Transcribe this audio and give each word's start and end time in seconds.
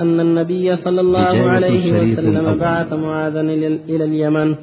أن 0.00 0.20
النبي 0.20 0.76
صلى 0.76 1.00
الله 1.00 1.50
عليه 1.50 1.92
وسلم 1.92 2.58
بعث 2.58 2.92
معاذا 2.92 3.40
إلى 3.40 4.04
اليمن 4.04 4.54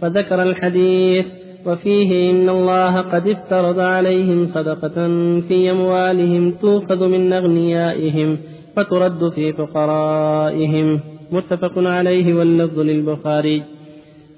فذكر 0.00 0.42
الحديث 0.42 1.26
وفيه 1.66 2.30
إن 2.30 2.48
الله 2.48 3.00
قد 3.00 3.28
افترض 3.28 3.78
عليهم 3.78 4.46
صدقة 4.46 4.96
في 5.48 5.70
أموالهم 5.70 6.50
تؤخذ 6.50 7.08
من 7.08 7.32
أغنيائهم 7.32 8.38
فترد 8.76 9.32
في 9.34 9.52
فقرائهم 9.52 11.00
متفق 11.32 11.78
عليه 11.78 12.34
واللفظ 12.34 12.78
للبخاري. 12.78 13.62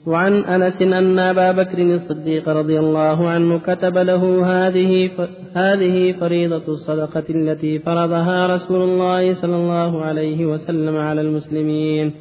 وعن 0.07 0.45
أنس 0.45 0.83
أن 0.83 1.19
أبا 1.19 1.53
بكر 1.53 1.79
الصديق 1.83 2.49
رضي 2.49 2.79
الله 2.79 3.29
عنه 3.29 3.59
كتب 3.59 3.99
له 3.99 4.23
هذه 4.53 5.11
هذه 5.55 6.13
فريضة 6.21 6.63
الصدقة 6.69 7.25
التي 7.31 7.79
فرضها 7.79 8.57
رسول 8.57 8.83
الله 8.83 9.35
صلى 9.35 9.57
الله 9.57 10.03
عليه 10.03 10.47
وسلم 10.47 10.97
على 10.97 11.21
المسلمين 11.21 12.13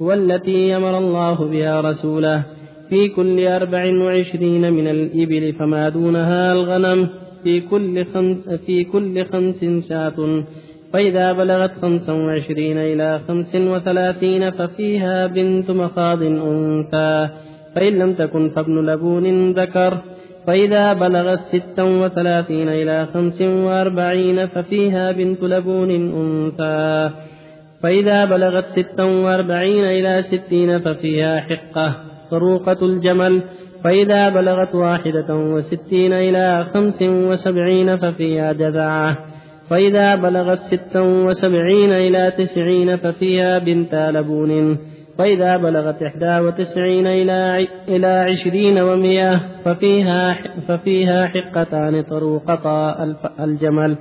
والتي 0.00 0.76
أمر 0.76 0.98
الله 0.98 1.48
بها 1.48 1.80
رسوله 1.80 2.42
في 2.88 3.08
كل 3.08 3.46
أربع 3.46 3.84
وعشرين 4.04 4.72
من 4.72 4.86
الإبل 4.86 5.52
فما 5.52 5.88
دونها 5.88 6.52
الغنم 6.52 7.08
في 7.44 7.60
كل 7.60 8.04
خمس, 8.04 8.36
في 8.66 8.84
كل 8.84 9.24
خمس 9.24 9.64
شاة 9.88 10.44
فإذا 10.92 11.32
بلغت 11.32 11.70
خمسا 11.82 12.12
وعشرين 12.12 12.78
إلى 12.78 13.20
خمس 13.28 13.54
وثلاثين 13.54 14.50
ففيها 14.50 15.26
بنت 15.26 15.70
مخاض 15.70 16.22
أنثى 16.22 17.28
فإن 17.74 17.98
لم 17.98 18.12
تكن 18.12 18.50
فابن 18.50 18.86
لبون 18.86 19.52
ذكر. 19.52 19.98
فإذا 20.46 20.92
بلغت 20.92 21.40
ستا 21.52 21.82
وثلاثين 21.82 22.68
إلى 22.68 23.06
خمس 23.14 23.42
وأربعين 23.42 24.46
ففيها 24.46 25.12
بنت 25.12 25.42
لبون 25.42 25.90
أنثى. 25.90 27.10
فإذا 27.82 28.24
بلغت 28.24 28.66
ستا 28.66 29.04
وأربعين 29.04 29.84
إلى 29.84 30.22
ستين 30.22 30.78
ففيها 30.78 31.40
حقة 31.40 31.96
فروقة 32.30 32.80
الجمل. 32.82 33.42
فإذا 33.84 34.28
بلغت 34.28 34.74
واحدة 34.74 35.34
وستين 35.34 36.12
إلى 36.12 36.66
خمس 36.74 37.02
وسبعين 37.02 37.96
ففيها 37.96 38.52
جذعة. 38.52 39.31
فإذا 39.70 40.14
بلغت 40.14 40.60
ستا 40.60 41.00
وسبعين 41.00 41.92
إلى 41.92 42.32
تسعين 42.38 42.96
ففيها 42.96 43.58
بنتا 43.58 44.10
لبون. 44.10 44.78
فإذا 45.18 45.56
بلغت 45.56 46.02
إحدى 46.02 46.38
وتسعين 46.38 47.06
إلى 47.06 47.68
إلى 47.88 48.06
عشرين 48.06 48.78
ومئة 48.78 49.40
ففيها 49.64 50.38
ففيها 50.68 51.26
حقتان 51.26 52.02
طروقتا 52.02 53.14
الجمل. 53.40 53.96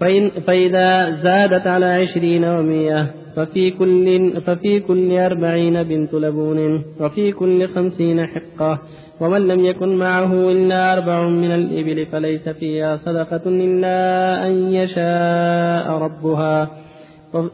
فإن 0.00 0.30
فإذا 0.46 1.10
زادت 1.10 1.66
على 1.66 1.86
عشرين 1.86 2.44
ومئة 2.44 3.06
ففي 3.36 3.70
كل 3.70 4.32
ففي 4.46 4.80
كل 4.80 5.18
أربعين 5.18 5.82
بنت 5.82 6.14
لبون. 6.14 6.84
وفي 7.00 7.32
كل 7.32 7.68
خمسين 7.68 8.26
حقة. 8.26 8.78
ومن 9.20 9.48
لم 9.48 9.64
يكن 9.64 9.96
معه 9.96 10.32
إلا 10.50 10.92
أربع 10.92 11.28
من 11.28 11.50
الإبل 11.54 12.06
فليس 12.06 12.48
فيها 12.48 12.96
صدقة 12.96 13.42
إلا 13.46 14.46
أن 14.46 14.72
يشاء 14.72 15.90
ربها. 15.90 16.70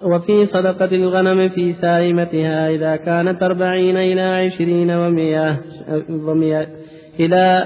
وفي 0.02 0.46
صدقة 0.46 0.96
الغنم 0.96 1.48
في 1.48 1.72
سائمتها 1.72 2.68
إذا 2.68 2.96
كانت 2.96 3.42
أربعين 3.42 3.96
إلى 3.96 4.20
عشرين 4.20 4.90
ومئة, 4.90 6.66
إلى 7.20 7.64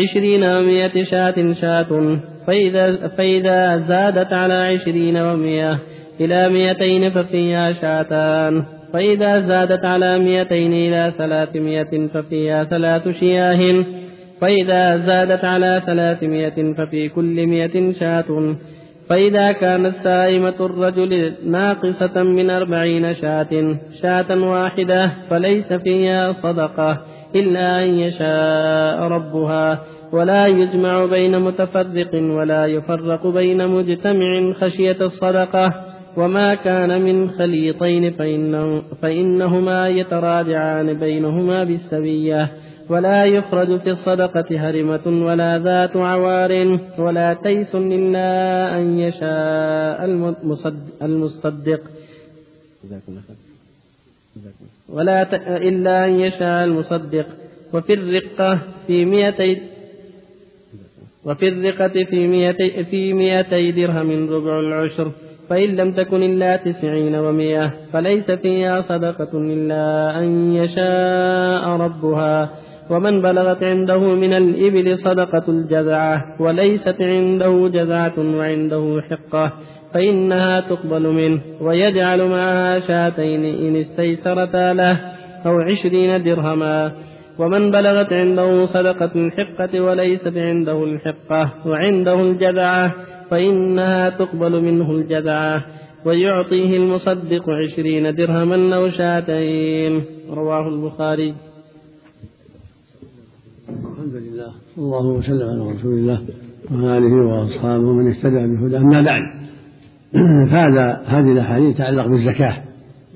عشرين 0.00 0.44
ومئة 0.44 1.04
شاة 1.04 1.52
شاة 1.52 2.18
فإذا, 2.46 3.08
فإذا 3.08 3.76
زادت 3.88 4.32
على 4.32 4.54
عشرين 4.54 5.16
ومئة 5.16 5.78
إلى 6.20 6.48
مئتين 6.48 7.10
ففيها 7.10 7.72
شاتان 7.72 8.64
فإذا 8.94 9.40
زادت 9.40 9.84
على 9.84 10.18
مئتين 10.18 10.72
إلى 10.72 11.12
ثلاثمائة 11.18 12.08
ففيها 12.14 12.64
ثلاث 12.64 13.08
شياه. 13.08 13.84
فإذا 14.40 14.96
زادت 14.96 15.44
على 15.44 15.82
ثلاثمائة 15.86 16.74
ففي 16.74 17.08
كل 17.08 17.46
مئة 17.46 17.92
شاة. 17.92 18.56
فإذا 19.08 19.52
كانت 19.52 19.94
سائمة 19.94 20.54
الرجل 20.60 21.32
ناقصة 21.46 22.22
من 22.22 22.50
أربعين 22.50 23.14
شاة 23.14 23.78
شاة 24.02 24.40
واحدة 24.40 25.10
فليس 25.30 25.72
فيها 25.72 26.32
صدقة 26.32 27.00
إلا 27.34 27.84
أن 27.84 27.88
يشاء 27.88 28.98
ربها. 29.02 29.80
ولا 30.12 30.46
يجمع 30.46 31.04
بين 31.04 31.40
متفرق 31.40 32.14
ولا 32.14 32.66
يفرق 32.66 33.26
بين 33.26 33.68
مجتمع 33.68 34.52
خشية 34.52 34.96
الصدقة. 35.00 35.93
وما 36.16 36.54
كان 36.54 37.02
من 37.02 37.30
خليطين 37.30 38.10
فإنه 38.10 38.82
فإنهما 39.02 39.88
يتراجعان 39.88 40.94
بينهما 40.94 41.64
بالسبية 41.64 42.52
ولا 42.88 43.24
يخرج 43.24 43.80
في 43.80 43.90
الصدقة 43.90 44.48
هرمة 44.50 45.06
ولا 45.26 45.58
ذات 45.58 45.96
عوار 45.96 46.78
ولا 46.98 47.34
تيس 47.34 47.74
إلا 47.74 48.28
أن 48.78 48.98
يشاء 48.98 50.04
المصدق. 51.02 51.80
ولا 54.88 55.18
إلا 55.68 56.04
أن 56.04 56.20
يشاء 56.20 56.64
المصدق. 56.64 57.26
وفي 57.74 57.94
الرقة 57.94 58.60
في 58.86 59.04
مئتي 59.04 59.62
وفي 61.24 61.48
الرقة 61.48 62.04
في 62.04 62.26
مئتي, 62.28 62.84
في 62.84 63.12
مئتي 63.12 63.72
درهم 63.72 64.30
ربع 64.30 64.60
العشر 64.60 65.12
فإن 65.48 65.76
لم 65.76 65.92
تكن 65.92 66.22
إلا 66.22 66.56
تسعين 66.56 67.14
ومئة 67.14 67.72
فليس 67.92 68.30
فيها 68.30 68.80
صدقة 68.80 69.32
إلا 69.34 70.18
أن 70.18 70.52
يشاء 70.52 71.68
ربها. 71.68 72.50
ومن 72.90 73.22
بلغت 73.22 73.62
عنده 73.64 73.98
من 73.98 74.32
الإبل 74.32 74.98
صدقة 74.98 75.44
الجزعة 75.48 76.24
وليست 76.40 76.96
عنده 77.00 77.68
جزعة 77.68 78.12
وعنده 78.18 79.02
حقة 79.10 79.52
فإنها 79.94 80.60
تقبل 80.60 81.02
منه 81.08 81.40
ويجعل 81.60 82.28
معها 82.28 82.80
شاتين 82.80 83.44
إن 83.44 83.76
استيسرتا 83.76 84.72
له 84.72 85.00
أو 85.46 85.60
عشرين 85.60 86.22
درهما. 86.22 86.92
ومن 87.38 87.70
بلغت 87.70 88.12
عنده 88.12 88.66
صدقة 88.66 89.10
الحقة 89.16 89.80
وليست 89.80 90.36
عنده 90.36 90.84
الحقة 90.84 91.50
وعنده 91.66 92.20
الجذعة 92.20 92.94
فإنها 93.30 94.10
تقبل 94.10 94.62
منه 94.62 94.90
الجذعة 94.90 95.64
ويعطيه 96.06 96.76
المصدق 96.76 97.50
عشرين 97.50 98.14
درهما 98.14 98.76
أو 98.76 98.90
شاتين. 98.90 100.04
رواه 100.30 100.68
البخاري. 100.68 101.34
الحمد 103.68 104.14
لله. 104.14 104.52
صلى 104.76 104.84
الله 104.84 105.06
وسلم 105.06 105.48
على 105.48 105.72
رسول 105.72 105.92
الله 105.92 106.22
وعلى 106.72 106.98
آله 106.98 107.26
وأصحابه 107.26 107.84
ومن 107.84 108.10
اهتدى 108.12 108.46
بهداه. 108.46 108.80
أما 108.80 109.02
بعد 109.02 109.22
فهذا 110.50 111.02
هذه 111.06 111.32
الأحاديث 111.32 111.74
تتعلق 111.74 112.06
بالزكاة 112.06 112.62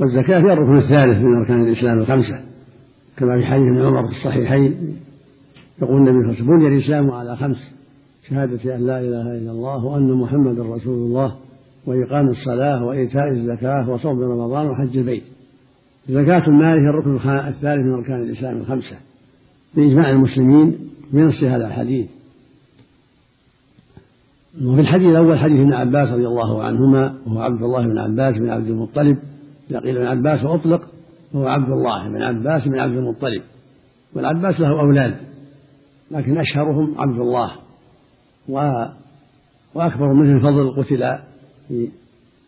والزكاة 0.00 0.38
هي 0.38 0.52
الركن 0.52 0.76
الثالث 0.76 1.19
من 1.19 1.38
أركان 1.38 1.69
الإسلام 1.69 1.98
الخمسة. 1.98 2.40
كما 3.19 3.40
في 3.40 3.46
حديث 3.46 3.62
ابن 3.62 3.86
عمر 3.86 4.02
في 4.08 4.16
الصحيحين 4.19 4.96
يقول 5.82 5.96
النبي 5.96 6.12
صلى 6.12 6.20
الله 6.20 6.32
عليه 6.32 6.42
وسلم 6.42 6.58
بني 6.58 6.69
الإسلام 6.69 7.10
على 7.10 7.36
خمس 7.36 7.78
شهادة 8.31 8.75
أن 8.75 8.87
لا 8.87 9.00
إله 9.00 9.22
إلا 9.22 9.50
الله 9.50 9.84
وأن 9.84 10.12
محمدا 10.12 10.62
رسول 10.62 10.94
الله 10.94 11.34
وإقام 11.87 12.28
الصلاة 12.28 12.84
وإيتاء 12.84 13.28
الزكاة 13.28 13.91
وصوم 13.91 14.21
رمضان 14.21 14.66
وحج 14.71 14.97
البيت. 14.97 15.22
زكاة 16.09 16.47
المال 16.47 16.81
هي 16.81 16.88
الركن 16.88 17.17
الثالث 17.49 17.84
من 17.84 17.93
أركان 17.93 18.22
الإسلام 18.22 18.56
الخمسة. 18.56 18.97
بإجماع 19.75 20.11
المسلمين 20.11 20.78
بنص 21.12 21.44
هذا 21.44 21.67
الحديث. 21.67 22.06
وفي 24.65 24.81
الحديث 24.81 25.09
الأول 25.09 25.38
حديث 25.38 25.61
ابن 25.61 25.72
عباس 25.72 26.09
رضي 26.09 26.27
الله 26.27 26.62
عنهما 26.62 27.15
وهو 27.27 27.41
عبد 27.41 27.62
الله 27.62 27.83
بن 27.87 27.99
عباس 27.99 28.38
بن 28.38 28.50
عبد 28.50 28.67
المطلب. 28.67 29.19
إذا 29.71 29.81
قيل 29.81 29.97
ابن 29.97 30.06
عباس 30.06 30.44
وأطلق 30.44 30.82
وهو 31.35 31.47
عبد 31.47 31.70
الله 31.70 32.08
بن 32.08 32.23
عباس 32.23 32.69
بن 32.69 32.79
عبد 32.79 32.97
المطلب. 32.97 33.43
والعباس 34.14 34.61
له 34.61 34.81
أولاد 34.81 35.14
لكن 36.11 36.38
أشهرهم 36.38 36.94
عبد 36.99 37.20
الله. 37.20 37.50
وأكبر 38.49 40.12
منه 40.12 40.37
الفضل 40.37 40.83
قتل 40.83 41.19
في 41.69 41.89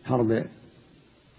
حرب 0.05 0.43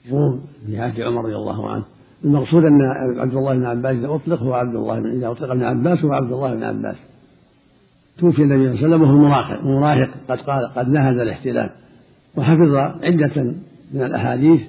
الروم 0.07 0.41
في 0.67 0.81
عهد 0.81 1.01
عمر 1.01 1.25
رضي 1.25 1.37
الله 1.37 1.71
عنه. 1.71 1.85
المقصود 2.25 2.65
أن 2.65 2.81
عبد 3.19 3.35
الله 3.35 3.55
بن 3.55 3.67
عباس 3.67 3.97
إذا 3.97 4.15
أطلق 4.15 4.43
هو 4.43 4.53
عبد 4.53 4.75
الله 4.75 5.01
بن 5.01 5.11
إذا 5.11 5.31
أطلق 5.31 5.51
ابن 5.51 5.63
عباس 5.63 6.05
هو 6.05 6.13
عبد 6.13 6.33
الله 6.33 6.55
بن 6.55 6.63
عباس. 6.63 6.97
توفي 8.19 8.43
النبي 8.43 8.77
صلى 8.77 8.87
الله 8.87 8.97
عليه 8.97 8.97
وسلم 8.97 9.03
وهو 9.03 9.29
مراهق 9.29 9.65
مراهق. 9.65 10.11
قد 10.29 10.39
قال 10.39 10.69
قد 10.75 10.89
نهز 10.89 11.17
الاحتلال. 11.17 11.71
وحفظ 12.37 12.75
عدة 13.03 13.43
من 13.95 14.03
الأحاديث 14.03 14.61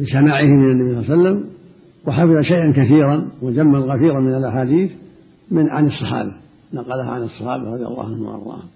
بسماعه 0.00 0.42
من 0.42 0.70
النبي 0.70 1.06
صلى 1.06 1.14
الله 1.14 1.28
عليه 1.28 1.38
وسلم. 1.38 1.50
وحفظ 2.06 2.40
شيئا 2.40 2.72
كثيرا 2.72 3.28
وجما 3.42 3.78
غفيرا 3.78 4.20
من 4.20 4.34
الأحاديث 4.34 4.92
من 5.50 5.70
عن 5.70 5.86
الصحابة. 5.86 6.32
نقلها 6.72 7.10
عن 7.10 7.22
الصحابة 7.22 7.64
رضي 7.74 7.86
الله 7.86 8.04
عنهم 8.04 8.26
وأرضاهم. 8.26 8.68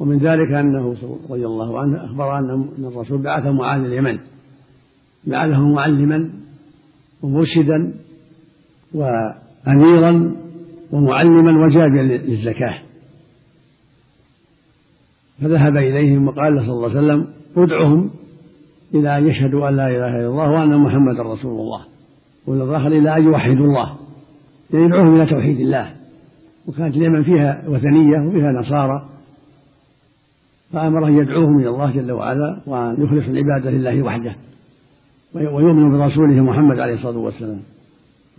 ومن 0.00 0.18
ذلك 0.18 0.52
أنه 0.52 0.96
رضي 1.30 1.46
الله 1.46 1.80
عنه 1.80 2.04
أخبر 2.04 2.38
أن 2.38 2.68
الرسول 2.78 3.22
بعث 3.22 3.46
معاذ 3.46 3.84
اليمن. 3.84 4.18
جعله 5.26 5.68
معلما 5.68 6.30
ومرشدا 7.22 7.94
وأميرا 8.94 10.36
ومعلما 10.92 11.66
وجابيا 11.66 12.02
للزكاة. 12.02 12.74
فذهب 15.40 15.76
إليهم 15.76 16.28
وقال 16.28 16.60
صلى 16.60 16.72
الله 16.72 16.88
عليه 16.88 16.98
وسلم 16.98 17.26
ادعهم 17.56 18.10
إلى 18.94 19.18
أن 19.18 19.26
يشهدوا 19.26 19.68
أن 19.68 19.76
لا 19.76 19.86
إله 19.86 20.16
إلا 20.16 20.26
الله 20.26 20.50
وأن 20.50 20.78
محمدا 20.78 21.22
رسول 21.22 21.60
الله. 21.60 21.84
والآخر 22.46 22.86
إلى 22.86 23.16
أن 23.16 23.24
يوحدوا 23.24 23.66
الله. 23.66 23.98
يعني 24.72 24.84
يدعوهم 24.84 25.16
إلى 25.16 25.26
توحيد 25.26 25.60
الله. 25.60 25.94
وكانت 26.68 26.96
اليمن 26.96 27.22
فيها 27.22 27.64
وثنية 27.68 28.28
وفيها 28.28 28.52
نصارى. 28.52 29.08
فأمر 30.72 31.06
أن 31.06 31.18
يدعوهم 31.18 31.60
إلى 31.60 31.68
الله 31.68 31.90
جل 31.90 32.12
وعلا 32.12 32.60
وأن 32.66 33.04
يخلص 33.04 33.28
العبادة 33.28 33.70
لله 33.70 34.02
وحده 34.02 34.34
ويؤمن 35.34 35.98
برسوله 35.98 36.42
محمد 36.42 36.78
عليه 36.78 36.94
الصلاة 36.94 37.18
والسلام. 37.18 37.60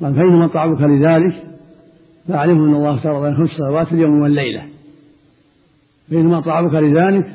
قال 0.02 0.16
فإنما 0.16 0.48
طاعوك 0.48 0.82
لذلك 0.82 1.44
فاعلموا 2.28 2.68
أن 2.68 2.76
الله 2.76 2.96
افترض 2.96 3.24
عليهم 3.24 3.38
خمس 3.38 3.50
صلوات 3.50 3.92
اليوم 3.92 4.22
والليلة. 4.22 4.64
فإنما 6.10 6.42
طاعوك 6.42 6.74
لذلك 6.74 7.26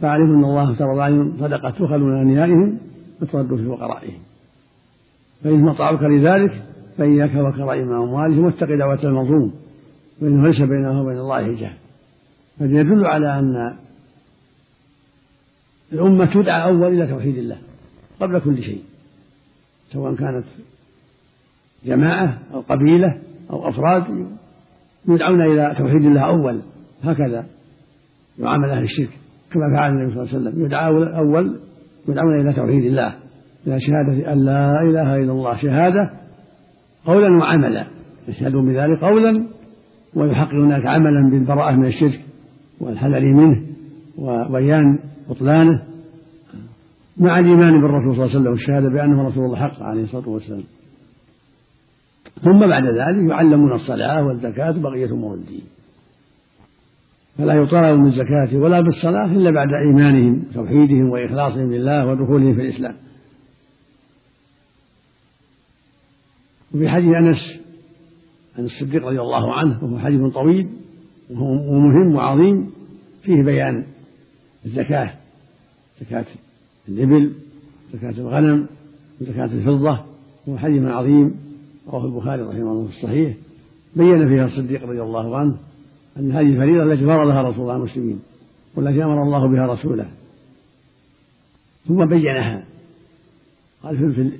فاعلموا 0.00 0.36
أن 0.36 0.44
الله 0.44 0.72
افترض 0.72 0.98
عليهم 0.98 1.36
صدقة 1.38 1.70
تؤخذ 1.70 1.98
من 1.98 2.18
أغنيائهم 2.18 2.78
وترد 3.22 3.56
في 3.56 3.66
فقرائهم. 3.66 4.18
فإنما 5.44 5.72
طاعوك 5.72 6.02
لذلك 6.02 6.62
فإياك 6.98 7.34
وكرائم 7.34 7.92
أموالهم 7.92 8.44
واتق 8.44 8.74
دعوة 8.78 9.04
المظلوم 9.04 9.52
فإنه 10.20 10.48
ليس 10.48 10.60
بينه 10.60 11.02
وبين 11.02 11.18
الله 11.18 11.44
حجاب. 11.44 11.72
يدل 12.60 13.06
على 13.06 13.38
أن 13.38 13.76
الأمة 15.92 16.24
تدعى 16.34 16.62
أول 16.62 16.94
إلى 16.94 17.06
توحيد 17.06 17.38
الله 17.38 17.56
قبل 18.20 18.38
كل 18.38 18.62
شيء 18.62 18.82
سواء 19.92 20.14
كانت 20.14 20.44
جماعة 21.84 22.38
أو 22.54 22.60
قبيلة 22.60 23.18
أو 23.50 23.68
أفراد 23.68 24.04
يدعون 25.08 25.52
إلى 25.52 25.74
توحيد 25.78 26.04
الله 26.04 26.20
أول 26.20 26.60
هكذا 27.04 27.46
يعامل 28.38 28.70
أهل 28.70 28.82
الشرك 28.82 29.10
كما 29.52 29.76
فعل 29.76 29.90
النبي 29.90 30.14
صلى 30.14 30.22
الله 30.22 30.34
عليه 30.34 30.50
وسلم 30.50 30.64
يدعى 30.64 30.86
أول 31.18 31.60
يدعون 32.08 32.40
إلى 32.40 32.52
توحيد 32.52 32.84
الله 32.84 33.14
إلى 33.66 33.78
شهادة 33.80 34.32
أن 34.32 34.44
لا 34.44 34.70
إله 34.82 35.16
إلا 35.16 35.32
الله 35.32 35.56
شهادة 35.56 36.10
قولا 37.04 37.38
وعملا 37.40 37.86
يشهدون 38.28 38.72
بذلك 38.72 39.00
قولا 39.00 39.46
ويحققون 40.14 40.72
ذلك 40.72 40.86
عملا 40.86 41.30
بالبراءة 41.30 41.76
من 41.76 41.86
الشرك 41.86 42.20
والحذر 42.80 43.20
منه 43.20 43.62
وبيان 44.18 44.98
بطلانه 45.28 45.82
مع 47.16 47.38
الإيمان 47.38 47.80
بالرسول 47.80 48.14
صلى 48.14 48.24
الله 48.24 48.30
عليه 48.30 48.40
وسلم 48.40 48.52
والشهادة 48.52 48.88
بأنه 48.88 49.28
رسول 49.28 49.44
الله 49.44 49.56
حق 49.56 49.82
عليه 49.82 50.02
الصلاة 50.02 50.28
والسلام. 50.28 50.64
ثم 52.44 52.66
بعد 52.68 52.84
ذلك 52.84 53.30
يعلمون 53.30 53.72
الصلاة 53.72 54.26
والزكاة 54.26 54.78
وبقية 54.78 55.10
أمور 55.12 55.34
الدين. 55.34 55.62
فلا 57.38 57.54
يطالب 57.54 58.02
بالزكاة 58.02 58.58
ولا 58.58 58.80
بالصلاة 58.80 59.24
إلا 59.24 59.50
بعد 59.50 59.68
إيمانهم 59.86 60.44
وتوحيدهم 60.50 61.10
وإخلاصهم 61.10 61.72
لله 61.72 62.06
ودخولهم 62.06 62.54
في 62.54 62.60
الإسلام. 62.60 62.94
وفي 66.74 66.88
حديث 66.88 67.14
أنس 67.14 67.60
عن 68.58 68.64
الصديق 68.64 69.06
رضي 69.06 69.20
الله 69.20 69.54
عنه 69.54 69.84
وهو 69.84 69.98
حديث 69.98 70.20
طويل 70.34 70.68
ومهم 71.30 72.14
وعظيم 72.14 72.70
فيه 73.22 73.42
بيان 73.42 73.84
الزكاة 74.66 75.14
زكاة 76.00 76.26
الإبل 76.88 77.32
زكاة 77.94 78.10
الغنم 78.10 78.66
وزكاة 79.20 79.44
الفضة 79.44 80.04
وهو 80.46 80.58
حديث 80.58 80.82
عظيم 80.82 81.34
رواه 81.88 82.04
البخاري 82.04 82.42
رحمه 82.42 82.72
الله 82.72 82.86
في 82.86 82.96
الصحيح 82.96 83.36
بين 83.96 84.28
فيها 84.28 84.44
الصديق 84.44 84.82
رضي 84.82 85.02
الله 85.02 85.36
عنه 85.36 85.56
أن 86.16 86.32
هذه 86.32 86.46
الفريضة 86.46 86.82
التي 86.82 87.06
فرضها 87.06 87.42
رسول 87.42 87.60
الله 87.62 87.76
المسلمين 87.76 88.20
والتي 88.74 89.04
أمر 89.04 89.22
الله 89.22 89.48
بها 89.48 89.66
رسوله. 89.66 90.10
ثم 91.88 92.06
بينها 92.06 92.64
قال 93.82 94.14
في, 94.14 94.30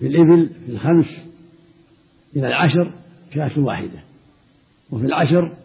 في 0.00 0.06
الإبل 0.06 0.50
في 0.66 0.72
الخمس 0.72 1.06
إلى 2.36 2.46
العشر 2.46 2.92
شاة 3.34 3.58
واحدة 3.58 4.00
وفي 4.90 5.06
العشر 5.06 5.56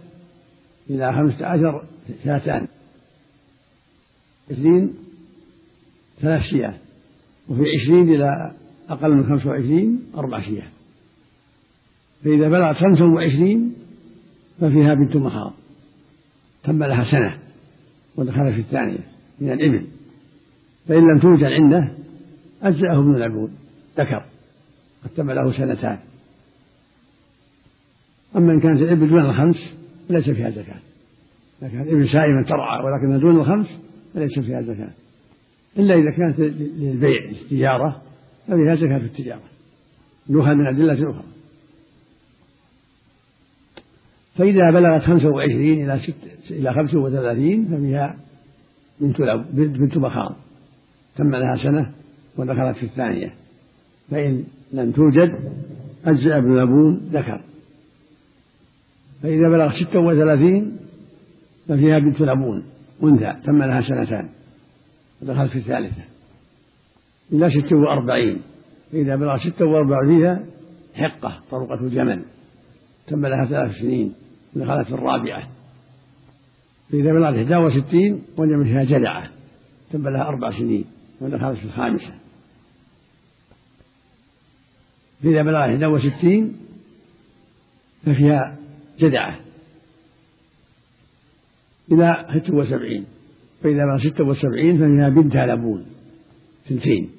إلى 0.89 1.13
خمسة 1.13 1.45
عشر 1.45 1.83
شاتان 2.23 2.67
عشرين 4.51 4.93
ثلاث 6.21 6.41
شياه 6.41 6.73
وفي 7.49 7.61
عشرين 7.61 8.15
إلى 8.15 8.51
أقل 8.89 9.15
من 9.15 9.23
خمسة 9.23 9.49
وعشرين 9.49 10.01
أربع 10.17 10.41
شياه 10.41 10.67
فإذا 12.23 12.49
بلغت 12.49 12.75
خمسة 12.75 13.05
وعشرين 13.05 13.73
ففيها 14.59 14.93
بنت 14.93 15.15
مخاض 15.15 15.53
تم 16.63 16.83
لها 16.83 17.11
سنة 17.11 17.37
ودخلت 18.15 18.53
في 18.53 18.59
الثانية 18.59 18.99
من 19.39 19.51
الإبل. 19.51 19.87
فإن 20.87 21.13
لم 21.13 21.19
توجد 21.19 21.43
عنده 21.43 21.91
أجزأه 22.63 22.99
ابن 22.99 23.15
العبود 23.15 23.51
ذكر. 23.97 24.25
قد 25.03 25.09
تم 25.09 25.31
له 25.31 25.51
سنتان. 25.51 25.99
أما 28.35 28.53
إن 28.53 28.59
كانت 28.59 28.81
الإبل 28.81 29.09
دون 29.09 29.25
الخمس 29.25 29.73
فليس 30.09 30.29
فيها 30.29 30.49
زكاة. 30.49 30.79
كانت 31.61 31.87
الإبل 31.87 32.09
سائمة 32.09 32.43
ترعى 32.43 32.83
ولكنها 32.83 33.17
دون 33.17 33.39
الخمس 33.39 33.67
فليس 34.13 34.39
فيها 34.39 34.61
زكاة. 34.61 34.91
إلا 35.77 35.95
إذا 35.95 36.11
كانت 36.17 36.39
للبيع 36.79 37.25
للتجارة 37.25 38.01
ففيها 38.47 38.75
زكاة 38.75 38.99
في 38.99 39.05
التجارة. 39.05 39.43
يؤخذ 40.29 40.53
من 40.53 40.67
أدلة 40.67 40.93
أخرى 40.93 41.23
فإذا 44.35 44.71
بلغت 44.71 45.01
خمسة 45.01 45.29
وعشرين 45.29 45.91
إلى 45.91 45.99
ست 45.99 46.51
إلى 46.51 46.73
خمسة 46.73 46.99
وثلاثين 46.99 47.65
ففيها 47.65 48.17
بنت 49.01 49.21
بنت 49.53 49.97
مخاض 49.97 50.35
تم 51.15 51.35
لها 51.35 51.55
سنة 51.63 51.91
ودخلت 52.37 52.77
في 52.77 52.83
الثانية. 52.83 53.33
فإن 54.11 54.43
لم 54.73 54.91
توجد 54.91 55.51
أجزأ 56.05 56.37
ابن 56.37 56.59
لبون 56.59 57.09
ذكر. 57.13 57.41
فإذا 59.23 59.49
بلغ 59.49 59.83
ستة 59.83 59.99
وثلاثين 59.99 60.77
ففيها 61.67 61.99
بنت 61.99 62.21
لبون 62.21 62.63
أنثى 63.03 63.41
تم 63.45 63.63
لها 63.63 63.81
سنتان. 63.81 64.29
ودخلت 65.21 65.51
في 65.51 65.57
الثالثة. 65.57 66.03
إلى 67.33 67.49
ستة 67.49 67.75
وأربعين. 67.75 68.41
فإذا 68.91 69.15
بلغ 69.15 69.37
ستة 69.37 69.65
وأربعين 69.65 70.45
حقة 70.95 71.39
طرقة 71.51 71.85
الجمل. 71.85 72.25
تم 73.07 73.25
لها 73.25 73.45
ثلاث 73.45 73.75
سنين. 73.75 74.13
ودخلت 74.55 74.87
في 74.87 74.93
الرابعة. 74.93 75.47
فإذا 76.91 77.13
بلغت 77.13 77.35
إحدى 77.35 77.55
وستين 77.55 78.21
وجب 78.37 78.63
فيها 78.63 78.83
جدعة 78.83 79.29
تم 79.91 80.09
لها 80.09 80.27
أربع 80.27 80.51
سنين. 80.51 80.85
ودخلت 81.21 81.57
في 81.57 81.65
الخامسة. 81.65 82.13
فإذا 85.23 85.43
بلغت 85.43 85.69
إحدى 85.69 85.85
وستين 85.85 86.55
ففيها 88.05 88.57
جدعة 88.99 89.50
إلى 91.91 92.25
ست 92.35 92.49
وسبعين. 92.49 93.05
فإذا 93.63 93.85
بلغ 93.85 94.09
ستة 94.09 94.23
وسبعين 94.23 94.77
ففيها 94.77 95.09
بنت 95.09 95.35
لبون 95.35 95.85
سنتين 96.69 97.09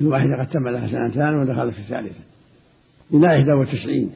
الواحدة 0.00 0.36
قد 0.40 0.46
تم 0.46 0.68
لها 0.68 0.86
سنتان 0.86 1.34
ودخلت 1.34 1.74
في 1.74 1.80
الثالثة 1.80 2.20
إلى 3.14 3.26
إحدى 3.26 3.52
وتسعين. 3.52 4.10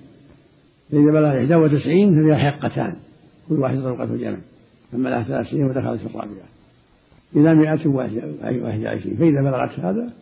فإذا 0.91 1.13
بلغ 1.13 1.39
إحدى 1.39 1.55
وتسعين 1.55 2.11
ففيها 2.11 2.51
حقتان. 2.51 2.97
كل 3.49 3.55
واحدة 3.55 3.83
طلقة 3.83 4.15
الجمل 4.15 4.41
تم 4.93 5.09
لها 5.09 5.23
ثلاث 5.23 5.47
سنين 5.47 5.65
ودخلت 5.65 6.01
في 6.01 6.07
الرابعة. 6.07 6.49
إلى 7.37 7.55
مائة 7.55 7.89
واحد 7.89 8.17
وعشرين. 8.63 9.17
فإذا 9.17 9.43
بلغت 9.43 9.81
هذا 9.81 10.13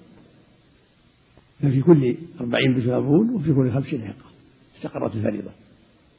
ففي 1.58 1.82
كل 1.82 2.16
أربعين 2.40 2.74
لبون 2.74 3.30
وفي 3.30 3.54
كل 3.54 3.70
خمسين 3.70 4.02
حقة. 4.02 4.28
استقرت 4.76 5.16
الفريضة. 5.16 5.50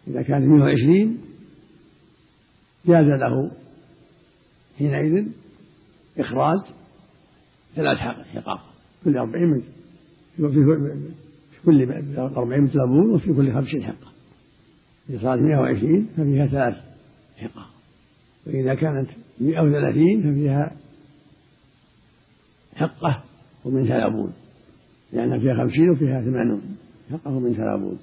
إذا 0.07 0.21
كانت 0.21 0.45
120 0.45 1.17
جاز 2.85 3.07
له 3.07 3.51
حينئذ 4.77 5.25
إخراج 6.19 6.59
ثلاث 7.75 7.97
حقائق 7.97 8.61
كل 9.05 9.17
أربعين 9.17 9.63
في 10.37 10.43
كل 11.65 11.91
أربعين 12.17 12.63
مثل 12.63 12.79
أبون 12.79 13.09
وفي 13.09 13.33
كل 13.33 13.53
خمسين 13.53 13.83
حقة 13.83 14.07
إذا 15.09 15.21
صارت 15.21 15.41
مئة 15.41 15.57
وعشرين 15.57 16.09
ففيها 16.17 16.47
ثلاث 16.47 16.77
حقائق 17.37 17.69
وإذا 18.47 18.73
كانت 18.73 19.09
مئة 19.39 19.61
وثلاثين 19.61 20.21
ففيها 20.21 20.71
حقة 22.75 23.23
ومن 23.65 23.87
ثلابون 23.87 24.33
لأن 25.13 25.39
فيها 25.39 25.55
خمسين 25.55 25.89
وفيها 25.89 26.21
ثمانون. 26.21 26.77
حقة 27.11 27.31
ومن 27.31 27.53
ثلابون 27.53 27.99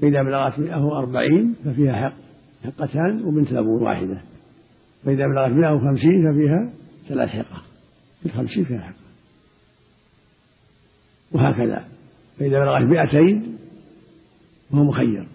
فإذا 0.00 0.22
بلغت 0.22 0.58
مئة 0.58 0.84
وأربعين 0.84 1.54
ففيها 1.64 1.92
حق 1.92 2.27
حقتان 2.64 3.24
وبنت 3.24 3.52
لبون 3.52 3.82
واحدة. 3.82 4.22
فإذا 5.04 5.26
بلغت 5.26 5.52
مئة 5.52 5.72
وخمسين 5.72 6.32
ففيها 6.32 6.70
ثلاث 7.08 7.28
حقة. 7.28 7.62
في 8.20 8.26
الخمسين 8.26 8.64
فيها 8.64 8.80
حقة. 8.80 9.08
وهكذا. 11.32 11.88
فإذا 12.38 12.60
بلغت 12.60 12.82
مئتين 12.82 13.58
فهو 14.70 14.84
مخير. 14.84 15.28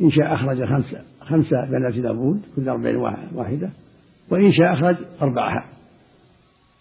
إن 0.00 0.10
شاء 0.10 0.34
أخرج 0.34 0.64
خمسة 0.64 1.04
خمسة 1.20 1.64
بنات 1.64 1.96
لابود 1.96 2.42
كل 2.56 2.68
أربعين 2.68 2.96
واحدة. 3.34 3.70
وإن 4.30 4.52
شاء 4.52 4.72
أخرج 4.72 4.96
أربعة 5.22 5.64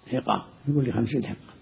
حقة. 0.08 0.46
في 0.66 0.74
كل 0.74 0.94
خمسين 0.94 1.26
حقة. 1.26 1.56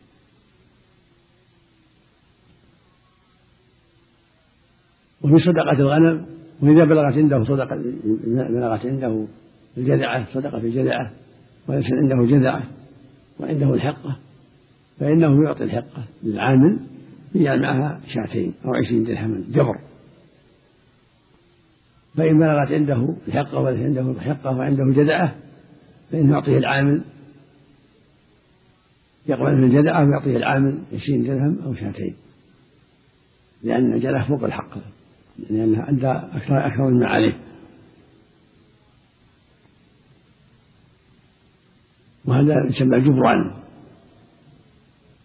وفي 5.22 5.39
صدقة 5.46 5.72
الغنم 5.72 6.25
وإذا 6.63 6.86
بلغت 6.86 7.13
عنده 7.13 7.43
صدقة 7.43 7.75
بلغت 8.25 8.86
عنده 8.86 9.25
الجذعة 9.77 10.34
صدقة 10.34 10.58
الجذعة 10.58 11.12
وليس 11.67 11.86
عنده 11.93 12.38
جذعة 12.38 12.63
وعنده 13.39 13.74
الحقة 13.74 14.17
فإنه 15.00 15.43
يعطي 15.43 15.63
الحقة 15.63 16.03
للعامل 16.24 16.79
يجعل 17.36 17.62
معها 17.62 18.01
شاتين 18.08 18.53
أو 18.65 18.74
عشرين 18.74 19.03
درهما 19.03 19.43
جبر. 19.50 19.79
فإن 22.15 22.39
بلغت 22.39 22.72
عنده 22.72 23.15
الحقة 23.27 23.60
وليس 23.60 23.79
عنده 23.79 24.12
الحقة 24.12 24.58
وعنده 24.58 25.03
جذعة 25.03 25.36
فإنه 26.12 26.34
يعطيه 26.34 26.58
العامل 26.58 27.01
يقبل 29.27 29.55
من 29.55 29.63
الجذعة 29.63 30.05
ويعطيه 30.05 30.38
العامل 30.38 30.79
عشرين 30.93 31.24
درهم 31.24 31.60
أو 31.65 31.74
شاتين 31.74 32.15
لأن 33.63 33.93
الجذعة 33.93 34.27
فوق 34.27 34.43
الحق. 34.43 34.77
لأنها 35.50 35.90
أدى 35.90 36.08
أكثر 36.38 36.68
أكثر 36.68 36.90
مما 36.90 37.08
عليه. 37.08 37.38
وهذا 42.25 42.54
يسمى 42.70 42.98
الجبران 42.98 43.52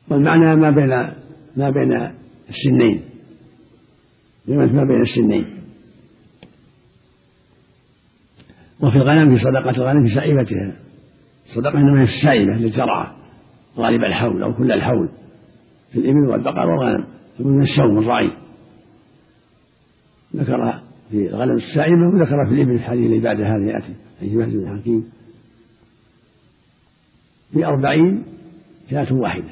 والمعنى 0.08 0.56
ما 0.56 0.70
بين 0.70 0.88
ما 1.56 1.70
بين 1.70 1.92
السنين. 2.48 3.04
ما 4.46 4.84
بين 4.84 5.02
السنين. 5.02 5.46
وفي 8.80 8.96
الغنم 8.96 9.36
في 9.36 9.44
صدقة 9.44 9.70
الغنم 9.70 10.08
في 10.08 10.14
سائبتها. 10.14 10.76
الصدقة 11.48 11.78
إنما 11.78 12.00
هي 12.00 12.04
السائبة 12.04 12.52
للزرعة 12.52 13.16
غالب 13.76 14.04
الحول 14.04 14.42
أو 14.42 14.54
كل 14.54 14.72
الحول. 14.72 15.08
في 15.92 15.98
الإبل 15.98 16.28
والبقر 16.28 16.70
والغنم. 16.70 17.06
يقول 17.40 17.52
من 17.52 17.62
السوم 17.62 17.98
الرعي 17.98 18.30
ذكر 20.36 20.80
في 21.10 21.28
الغنم 21.28 21.56
السائمة 21.56 22.08
وذكر 22.08 22.46
في 22.46 22.54
الإبل 22.54 22.72
الحديث 22.72 23.06
اللي 23.06 23.20
بعد 23.20 23.40
هذا 23.40 23.70
يأتي 23.70 23.94
في 24.20 24.36
مسجد 24.36 24.56
الحكيم 24.56 25.04
في 27.52 27.66
أربعين 27.66 28.22
شاة 28.90 29.12
واحدة. 29.12 29.50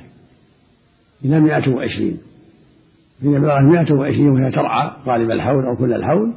إلى 1.25 1.41
مائة 1.41 1.71
وعشرين. 1.71 2.19
إذا 3.23 3.39
بلغت 3.39 3.61
مائة 3.61 3.93
وعشرين 3.93 4.29
وهي 4.29 4.51
ترعى 4.51 4.91
غالب 5.07 5.31
الحول 5.31 5.67
أو 5.67 5.77
كل 5.77 5.93
الحول 5.93 6.35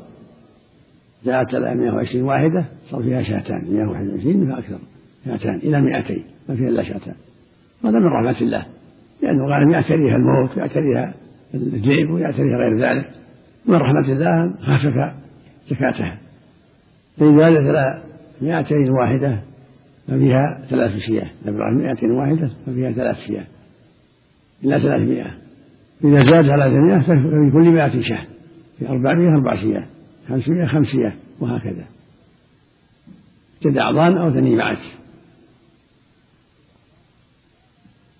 جاءت 1.25 1.53
إلى 1.53 1.75
مائة 1.75 1.91
وعشرين 1.91 2.23
واحدة 2.23 2.65
صار 2.89 3.03
فيها 3.03 3.23
شاتان 3.23 3.73
مائة 3.73 3.87
وواحد 3.87 4.07
وعشرين 4.07 4.55
فأكثر 4.55 4.79
شاتان 5.25 5.55
إلى 5.55 5.81
مائتين 5.81 6.23
ما 6.49 6.55
فيها 6.55 6.69
إلا 6.69 6.83
شاتان. 6.83 7.15
هذا 7.83 7.99
من 7.99 8.05
رحمة 8.05 8.41
الله 8.41 8.65
لأنه 9.21 9.45
غالب 9.45 9.71
يعتريها 9.71 10.15
الموت 10.15 10.57
يعتريها 10.57 11.13
الذئب 11.53 12.09
ويعتريها 12.09 12.57
غير 12.57 12.77
ذلك. 12.77 13.18
من 13.69 13.75
رحمة 13.75 14.13
الله 14.13 14.53
خفف 14.61 15.13
زكاتها. 15.67 16.17
فإذا 17.17 17.51
زادت 17.51 17.69
إلى 17.69 18.03
مائتين 18.41 18.89
واحدة 18.89 19.39
ففيها 20.07 20.61
ثلاث 20.69 20.91
شياه 20.97 21.29
إذا 21.43 21.51
بلغت 21.51 21.73
مائتين 21.73 22.11
واحدة 22.11 22.49
ففيها 22.65 22.91
ثلاث 22.91 23.17
شياه 23.27 23.45
إلى 24.63 24.79
ثلاثمائة. 24.79 25.31
إذا 26.03 26.23
زاد 26.23 26.45
ثلاثمائة 26.45 26.99
ففي 27.01 27.51
كل 27.53 27.71
مائة 27.71 28.01
شاه 28.01 28.25
في 28.79 28.89
أربعمائة 28.89 29.35
أربع 29.35 29.55
شياه 29.55 29.85
خمسمائة 30.29 30.65
خمس 30.65 30.87
شياه 30.87 31.13
وهكذا. 31.39 31.85
جدع 33.65 33.91
ضان 33.91 34.17
أو 34.17 34.31
ثني 34.31 34.55
معك 34.55 34.77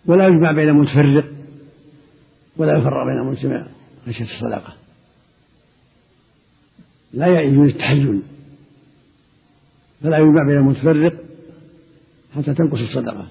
ولا 0.06 0.28
يجمع 0.28 0.52
بين 0.52 0.74
متفرق 0.74 1.26
ولا 2.58 2.78
يفرق 2.78 3.06
بين 3.06 3.32
مجتمع. 3.32 3.66
خشية 4.08 4.24
الصدقة 4.24 4.89
لا 7.14 7.42
يجوز 7.42 7.70
التحيل 7.70 8.22
فلا 10.02 10.18
يجمع 10.18 10.44
بين 10.48 10.58
المتفرق 10.58 11.14
حتى 12.36 12.54
تنقص 12.54 12.80
الصدقة 12.80 13.28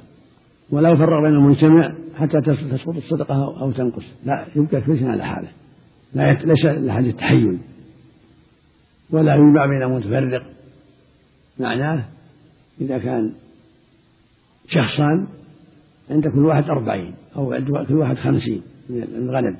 ولا 0.71 0.91
يفرق 0.91 1.23
بين 1.23 1.35
المجتمع 1.35 1.95
حتى 2.15 2.41
تسقط 2.41 2.97
الصدقة 2.97 3.61
أو 3.61 3.73
تنقص. 3.73 4.05
لا 4.25 4.47
يبقى 4.57 4.81
كل 4.81 4.99
شيء 4.99 5.09
على 5.09 5.25
حاله. 5.25 5.49
لا 6.15 6.33
ليس 6.33 6.65
لحد 6.67 7.05
التحيل 7.05 7.59
ولا 9.11 9.35
يجمع 9.35 9.67
بين 9.67 9.89
متفرق 9.89 10.43
معناه 11.61 12.05
إذا 12.81 12.99
كان 12.99 13.33
شخصان 14.69 15.27
عند 16.11 16.29
كل 16.29 16.45
واحد 16.45 16.71
أربعين 16.71 17.15
أو 17.37 17.53
عند 17.53 17.67
كل 17.89 17.95
واحد 17.95 18.17
خمسين 18.17 18.63
من 18.91 19.03
الغنم. 19.03 19.57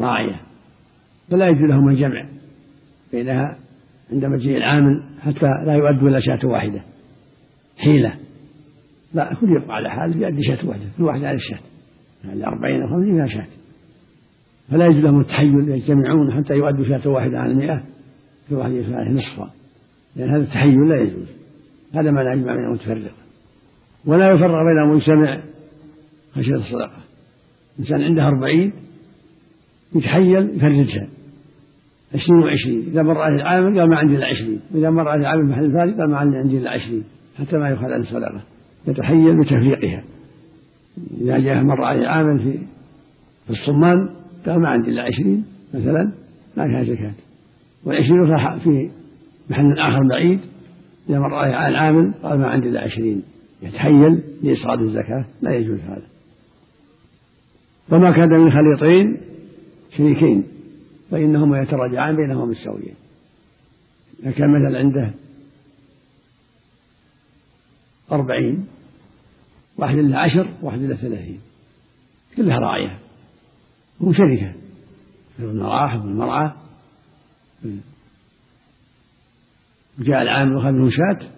راعية. 0.00 0.40
فلا 1.30 1.48
يجوز 1.48 1.70
لهم 1.70 1.88
الجمع. 1.88 2.26
بينها 3.14 3.58
عند 4.12 4.24
مجيء 4.24 4.56
العامل 4.56 5.02
حتى 5.20 5.46
لا 5.66 5.72
يؤدوا 5.74 6.08
إلا 6.08 6.20
شاة 6.20 6.48
واحدة. 6.48 6.82
حيلة. 7.78 8.14
لا 9.14 9.34
كل 9.34 9.56
يبقى 9.56 9.76
على 9.76 9.90
حاله 9.90 10.16
يؤدي 10.16 10.42
شاة 10.42 10.68
واحدة. 10.68 10.84
كل 10.98 11.02
واحد 11.04 11.24
على 11.24 11.36
الشاة. 11.36 11.58
يعني 12.24 12.46
أربعين 12.46 12.82
أو 12.82 12.88
خمسين 12.88 13.14
فيها 13.16 13.26
شاة. 13.26 13.46
فلا 14.70 14.86
يجوز 14.86 15.04
لهم 15.04 15.20
التحيل 15.20 15.68
يجتمعون 15.68 16.32
حتى 16.32 16.54
يؤدوا 16.54 16.84
شاة 16.84 17.10
واحدة 17.10 17.40
على 17.40 17.52
المئة. 17.52 17.82
كل 18.48 18.54
واحد 18.54 18.72
يدفع 18.72 18.96
عليه 18.96 19.10
نصفا. 19.10 19.50
لأن 20.16 20.30
هذا 20.30 20.42
التحيل 20.42 20.88
لا 20.88 21.00
يجوز. 21.02 21.28
هذا 21.94 22.10
ما 22.10 22.20
لا 22.20 22.32
يجمع 22.34 22.54
بين 22.54 22.64
المتفرق 22.64 23.14
ولا 24.06 24.26
يفرق 24.26 24.62
بين 24.62 24.78
المجتمع 24.90 25.40
خشية 26.34 26.54
الصدقة. 26.54 27.00
إنسان 27.78 28.02
عنده 28.02 28.26
أربعين 28.26 28.72
يتحيل 29.94 30.56
يفرجها. 30.56 31.08
عشرين 32.14 32.42
وعشرين. 32.42 32.84
إذا 32.92 33.02
مر 33.02 33.18
عليه 33.18 33.36
العامل 33.36 33.80
قال 33.80 33.90
ما 33.90 33.96
عندي 33.96 34.16
إلا 34.16 34.26
عشرين. 34.26 34.60
وإذا 34.74 34.90
مر 34.90 35.08
عليه 35.08 35.20
العامل 35.20 35.48
محل 35.48 35.72
ثاني 35.72 35.92
قال 35.92 36.10
ما 36.10 36.16
عندي 36.16 36.58
إلا 36.58 36.70
عشرين. 36.70 37.04
حتى 37.38 37.56
ما 37.56 37.68
يؤخذ 37.68 37.92
عن 37.92 38.00
الصدقة 38.00 38.42
يتحيل 38.86 39.40
بتفريقها. 39.40 40.04
إذا 41.20 41.38
جاء 41.38 41.62
مر 41.62 41.84
عليه 41.84 42.08
عامل 42.08 42.38
في 42.38 42.58
في 43.44 43.50
الصمان 43.50 44.08
قال 44.46 44.60
ما 44.60 44.68
عندي 44.68 44.90
إلا 44.90 45.02
عشرين 45.02 45.44
مثلا. 45.74 46.12
ما 46.56 46.66
فيها 46.66 46.82
زكاة. 46.82 47.12
والعشرين 47.84 48.36
في 48.58 48.90
محل 49.50 49.78
آخر 49.78 50.00
بعيد. 50.10 50.40
إذا 51.08 51.18
مر 51.18 51.34
عليه 51.34 51.68
العامل 51.68 52.14
قال 52.22 52.38
ما 52.38 52.46
عندي 52.46 52.68
إلا 52.68 52.80
عشرين. 52.80 53.22
يتحيل 53.62 54.22
لإسقاط 54.42 54.78
الزكاة. 54.78 55.24
لا 55.42 55.54
يجوز 55.54 55.80
هذا. 55.80 56.06
وما 57.92 58.10
كان 58.10 58.28
من 58.28 58.50
خليطين 58.50 59.16
شريكين. 59.96 60.44
فإنهما 61.10 61.62
يتراجعان 61.62 62.16
بينهما 62.16 62.44
بالسويين 62.44 62.94
إذا 64.22 64.30
كان 64.30 64.48
مثلا 64.50 64.78
عنده 64.78 65.14
أربعين 68.12 68.66
واحد 69.76 69.94
له 69.94 70.18
عشر 70.18 70.48
واحد 70.62 70.78
له 70.78 70.96
ثلاثين. 70.96 71.40
كلها 72.36 72.58
راعية. 72.58 72.98
هم 74.00 74.12
شركة 74.12 74.52
في 75.36 75.42
المراح 75.42 75.94
والمرعى 75.94 76.52
جاء 79.98 80.22
العام 80.22 80.52
وأخذ 80.52 80.70
منه 80.70 80.90
شاة 80.90 81.28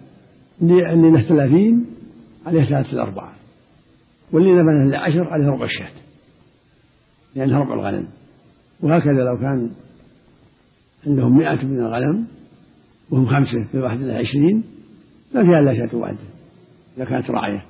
اللي 0.61 1.11
له 1.11 1.21
ثلاثين 1.21 1.85
عليه 2.45 2.65
ثلاثة 2.65 2.91
الأربعة. 2.91 3.33
واللي 4.31 4.49
له 4.89 4.97
عشر 4.97 5.27
عليه 5.33 5.47
ربع 5.47 5.65
الشاة. 5.65 5.91
لأنها 7.35 7.59
ربع 7.59 7.73
الغنم. 7.73 8.07
وهكذا 8.83 9.23
لو 9.23 9.37
كان 9.37 9.69
عندهم 11.07 11.37
مئة 11.37 11.65
من 11.65 11.79
الغنم 11.79 12.27
وهم 13.11 13.25
خمسة 13.25 13.63
في 13.71 13.77
واحد 13.77 14.03
عشرين 14.03 14.63
ما 15.35 15.43
فيها 15.43 15.59
إلا 15.59 15.73
شاة 15.73 15.97
واحدة 15.97 16.17
إذا 16.97 17.05
كانت 17.05 17.29
راعية. 17.29 17.65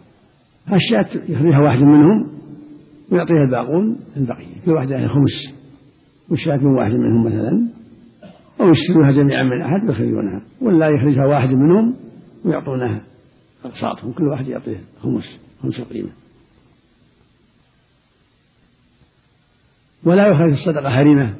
فالشاة 0.67 1.21
يخرجها 1.29 1.59
واحد 1.59 1.79
منهم 1.79 2.27
ويعطيها 3.11 3.43
الباقون 3.43 3.99
البقية 4.17 4.55
كل 4.65 4.71
واحد 4.71 4.91
عليه 4.91 5.07
خمس. 5.07 5.55
والشاة 6.29 6.57
من 6.57 6.75
واحد 6.75 6.91
منهم 6.91 7.25
مثلا 7.25 7.67
أو 8.61 8.69
يشترونها 8.69 9.11
جميعا 9.11 9.43
من 9.43 9.61
أحد 9.61 9.89
ويخرجونها 9.89 10.41
ولا 10.61 10.89
يخرجها 10.89 11.25
واحد 11.25 11.49
منهم 11.49 11.95
ويعطونها 12.45 13.01
أقساطهم 13.65 14.11
كل 14.11 14.27
واحد 14.27 14.47
يعطيه 14.47 14.79
خمس 15.01 15.39
خمس 15.61 15.81
قيمة. 15.81 16.09
ولا 20.07 20.27
يخرج 20.27 20.51
الصدقة 20.51 20.89
هرمة 20.89 21.35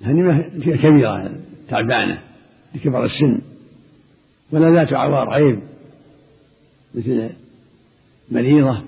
الهرمة 0.00 0.42
كبيرة 0.58 1.30
تعبانة 1.68 2.22
لكبر 2.74 3.04
السن. 3.04 3.40
ولا 4.52 4.70
ذات 4.70 4.92
عوار 4.92 5.30
عيب 5.30 5.60
مثل 6.94 7.30
مريضة 8.30 8.82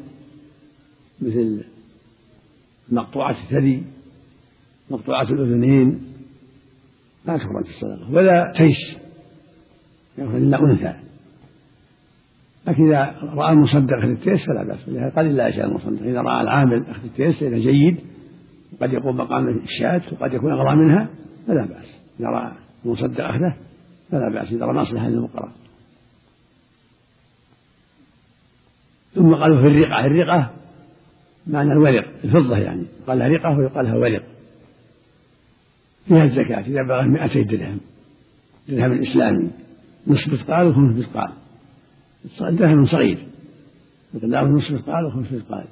مثل 1.20 1.64
مقطوعة 2.88 3.36
الثدي 3.44 3.82
مقطوعة 4.90 5.22
الأذنين. 5.22 6.02
لا 7.26 7.36
تخرج 7.36 7.66
الصدقة 7.68 8.12
ولا 8.12 8.52
تيس. 8.56 8.98
يخرج 10.18 10.34
إلا 10.34 10.58
أنثى. 10.62 10.94
لكن 12.66 12.86
إذا 12.86 13.16
رأى 13.22 13.52
المصدق 13.52 13.96
أخذ 13.98 14.08
التيس 14.08 14.46
فلا 14.46 14.64
بأس 14.64 14.88
ولهذا 14.88 15.12
قال 15.16 15.36
إلا 15.36 15.48
يشاء 15.48 15.66
المصدق. 15.66 16.02
إذا 16.02 16.20
رأى 16.20 16.42
العامل 16.42 16.84
أخذ 16.90 17.04
التيس 17.04 17.42
إذا 17.42 17.58
جيد 17.58 18.00
وقد 18.72 18.92
يقوم 18.92 19.16
مقام 19.16 19.48
الشاة 19.48 20.02
وقد 20.12 20.34
يكون 20.34 20.52
أغلى 20.52 20.76
منها 20.76 21.08
فلا 21.46 21.64
بأس. 21.64 22.00
إذا 22.20 22.28
رأى 22.28 22.52
المصدق 22.84 23.24
أخذه 23.24 23.56
فلا 24.10 24.28
بأس. 24.28 24.52
إذا 24.52 24.66
رأى 24.66 24.74
مصلحة 24.74 25.08
للفقراء. 25.08 25.52
ثم 29.14 29.34
قالوا 29.34 29.60
في 29.60 29.66
الرقة. 29.66 30.06
الرقة 30.06 30.50
معنى 31.46 31.72
الورق 31.72 32.08
الفضة 32.24 32.58
يعني. 32.58 32.86
قال 33.06 33.18
لها 33.18 33.28
رقة 33.28 33.58
ويقال 33.58 33.84
لها 33.84 33.94
ورق. 33.94 34.22
فيها 36.08 36.24
الزكاة. 36.24 36.60
إذا 36.60 36.82
بلغ 36.82 37.02
200 37.02 37.42
درهم 37.42 37.80
درهم 38.68 38.92
الإسلامي. 38.92 39.50
نصف 40.06 40.32
مثقال 40.32 40.66
وخمس 40.66 40.96
مثقال. 40.96 41.32
درهم 42.56 42.84
صغير. 42.84 43.26
مقداره 44.14 44.46
نصف 44.46 44.70
مثقال 44.70 45.04
وخمس 45.06 45.32
مثقال. 45.32 45.64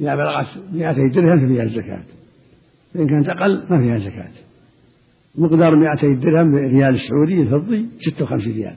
إذا 0.00 0.14
بلغت 0.14 0.46
200 0.72 1.08
درهم 1.14 1.46
ففيها 1.46 1.62
الزكاة. 1.62 2.04
فإن 2.94 3.08
كانت 3.08 3.28
أقل 3.28 3.66
ما 3.70 3.80
فيها 3.80 4.10
زكاة 4.10 4.30
مقدار 5.34 5.76
200 5.76 6.20
درهم 6.20 6.54
ريال 6.54 6.94
السعودي 6.94 7.40
الفضي 7.40 7.88
56 7.98 8.52
ريال. 8.52 8.76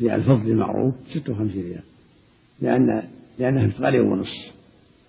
ريال 0.00 0.20
الفضي 0.20 0.54
معروف 0.54 0.94
56 1.14 1.62
ريال. 1.62 1.82
لأن 2.60 3.02
لأنها 3.38 3.66
مثقالين 3.66 4.00
ونصف 4.00 4.52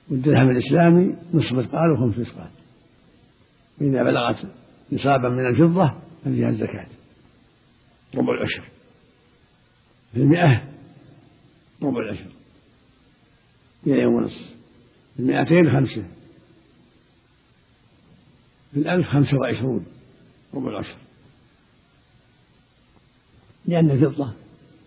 والدرهم 0.09 0.49
الإسلامي 0.49 1.15
نصف 1.33 1.53
مثقال 1.53 1.91
وخمس 1.91 2.19
مثقال 2.19 2.49
وإذا 3.81 4.03
بلغت 4.03 4.37
نصابا 4.91 5.29
من 5.29 5.47
الفضة 5.47 5.93
ففيها 6.25 6.49
الزكاة. 6.49 6.87
ربع 8.15 8.33
العشر. 8.33 8.63
في 10.13 10.19
المئة 10.19 10.63
ربع 11.83 11.99
العشر. 11.99 12.38
مئتين 13.85 14.05
ونصف 14.05 14.55
في 15.15 15.19
المئتين 15.19 15.71
خمسة. 15.71 16.03
في 18.71 18.79
الألف 18.79 19.07
خمسة 19.07 19.37
وعشرون 19.37 19.85
ربع 20.53 20.69
العشر 20.69 20.95
لأن 23.65 23.91
الفضة 23.91 24.33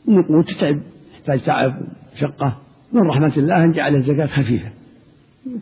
النقود 0.08 0.44
تتعب 0.44 0.82
تحتاج 1.12 1.44
تعب 1.44 1.82
شقة. 2.20 2.58
من 2.92 3.00
رحمة 3.00 3.36
الله 3.36 3.64
أن 3.64 3.72
جعل 3.72 3.96
الزكاة 3.96 4.26
خفيفة. 4.26 4.72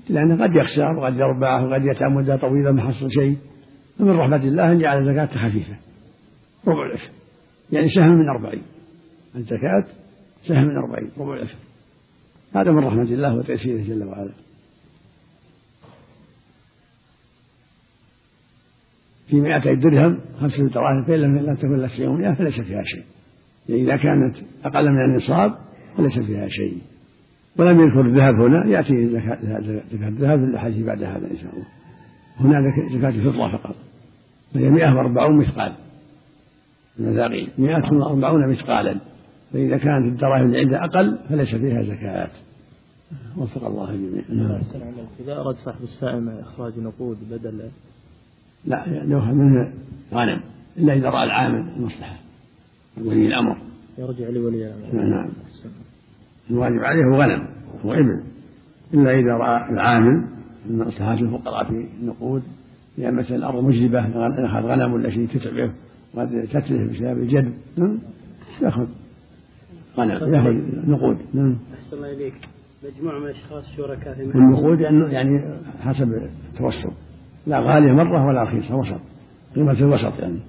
لأنه 0.08 0.44
قد 0.44 0.50
يخسر 0.54 0.99
وقد 0.99 1.14
يربح 1.14 1.62
وقد 1.62 1.84
يتعب 1.84 2.12
مدة 2.12 2.37
طويلة 2.37 2.72
ما 2.72 2.92
حصل 2.92 3.10
شيء. 3.10 3.38
فمن 3.99 4.10
رحمة 4.10 4.44
الله 4.44 4.72
أن 4.72 4.78
جعل 4.78 4.99
الزكاة 4.99 5.49
خفيفة. 5.49 5.76
ربع 6.66 6.87
العشر 6.87 7.10
يعني 7.72 7.88
سهم 7.88 8.18
من 8.18 8.28
أربعين. 8.28 8.62
الزكاة 9.37 9.84
سهم 10.49 10.64
من 10.64 10.76
أربعين. 10.76 11.10
ربع 11.18 11.34
العشر 11.34 11.56
هذا 12.54 12.71
من 12.71 12.85
رحمة 12.85 13.02
الله 13.02 13.35
وتيسيره 13.35 13.83
جل 13.83 14.04
وعلا. 14.04 14.33
في 19.28 19.40
مائتي 19.40 19.75
درهم 19.75 20.19
خمسة 20.40 20.69
دراهم 20.69 21.04
فإن 21.04 21.21
لم 21.21 21.54
تكن 21.54 21.76
لك 21.76 21.99
يومية 21.99 22.35
فليس 22.35 22.61
فيها 22.61 22.83
شيء. 22.83 23.04
يعني 23.69 23.83
إذا 23.83 23.97
كانت 23.97 24.37
أقل 24.64 24.90
من 24.90 25.04
النصاب 25.04 25.54
فليس 25.97 26.19
فيها 26.19 26.49
شيء. 26.49 26.78
ولم 27.57 27.80
يذكر 27.80 28.00
الذهب 28.00 28.35
هنا 28.35 28.66
يأتي 28.66 29.09
زكاة 29.09 30.09
الذهب 30.09 30.73
في 30.73 30.83
بعد 30.83 31.02
هذا 31.02 31.30
إن 31.30 31.37
شاء 31.37 31.52
الله. 31.52 31.66
هنا 32.40 32.73
زكاة 32.92 33.08
الفضة 33.08 33.56
فقط. 33.56 33.76
فهي 34.54 34.71
مئة 34.71 34.95
وأربعون 34.95 35.36
مثقال. 35.36 35.73
المثاقيل 36.99 37.49
مئة 37.58 37.93
وأربعون 37.93 38.49
مثقالا. 38.49 39.00
فإذا 39.52 39.76
كانت 39.76 40.06
الدراهم 40.06 40.47
اللي 40.47 40.58
عندها 40.58 40.84
أقل 40.84 41.19
فليس 41.28 41.54
فيها 41.54 41.82
زكاة. 41.82 42.30
وفق 43.36 43.67
الله 43.67 43.91
الجميع 43.91 44.23
نعم. 44.28 44.60
إذا 45.21 45.32
أراد 45.32 45.54
صاحب 45.54 45.82
السائم 45.82 46.28
إخراج 46.28 46.73
نقود 46.78 47.19
بدل 47.30 47.63
لا 48.65 48.84
يؤخذ 48.86 49.32
منه 49.32 49.73
غنم 50.13 50.41
إلا 50.78 50.93
إذا 50.93 51.10
رأى 51.10 51.25
العامل 51.25 51.69
المصلحة. 51.76 52.17
ولي 52.99 53.26
الأمر. 53.26 53.56
يرجع 53.99 54.28
لولي 54.28 54.67
الأمر. 54.67 55.04
نعم. 55.04 55.28
الواجب 56.50 56.78
عليه 56.78 57.04
هو 57.04 57.23
غنم 57.23 57.49
هو 57.84 57.93
إبل. 57.93 58.23
إلا 58.95 59.10
إذا 59.10 59.32
رأى 59.32 59.71
العامل 59.71 60.25
مصلحة 60.71 61.15
الفقراء 61.15 61.65
في 61.65 61.86
النقود 62.00 62.43
يعني 62.99 63.17
مثلا 63.17 63.36
الأرض 63.36 63.65
مجذبة 63.65 64.00
أخذ 64.47 64.67
غنم 64.67 64.93
ولا 64.93 65.10
شيء 65.10 65.28
تتعبه 65.28 65.73
وقد 66.15 66.49
تتلف 66.52 66.93
بسبب 66.93 67.23
الجدب 67.23 67.54
يأخذ. 68.63 68.86
غنم 69.97 70.35
يأخذ 70.35 70.91
نقود 70.91 71.19
نعم. 71.35 71.59
أحسن 71.75 71.97
الله 71.97 72.13
إليك. 72.13 72.35
مجموعة 72.85 73.19
من 73.19 73.26
الأشخاص 73.26 73.65
شركاء 73.76 74.15
في 74.15 74.23
النقود 74.23 74.81
يعني 75.13 75.59
حسب 75.81 76.13
التوسط. 76.53 76.93
لا 77.47 77.61
غالية 77.61 77.93
مرة 77.93 78.26
ولا 78.26 78.43
رخيصة 78.43 78.76
وسط. 78.76 79.00
قيمة 79.55 79.73
الوسط 79.73 80.19
يعني. 80.19 80.41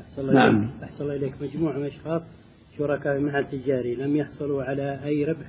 أحسن 0.00 0.22
الله 0.22 0.32
نعم. 0.32 0.70
أحسن 0.82 1.04
الله 1.04 1.16
إليك. 1.16 1.34
مجموعة 1.42 1.72
من 1.72 1.82
الأشخاص 1.82 2.22
شركاء 2.78 3.18
في 3.18 3.24
محل 3.24 3.44
تجاري. 3.44 3.94
لم 3.94 4.16
يحصلوا 4.16 4.62
على 4.62 5.04
أي 5.04 5.24
ربح 5.24 5.46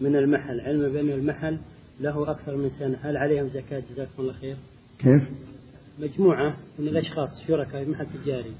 من 0.00 0.16
المحل. 0.16 0.60
علما 0.60 0.88
بأن 0.88 1.10
المحل 1.10 1.58
له 2.00 2.30
أكثر 2.30 2.56
من 2.56 2.68
سنة. 2.68 2.98
هل 3.02 3.16
عليهم 3.16 3.48
زكاة؟ 3.48 3.82
جزاكم 3.90 4.10
الله 4.18 4.32
خير. 4.32 4.56
كيف؟ 4.98 5.22
مجموعة 6.00 6.56
من 6.78 6.88
الأشخاص 6.88 7.28
شركاء 7.48 7.84
في 7.84 7.90
محل 7.90 8.06
تجاري. 8.24 8.52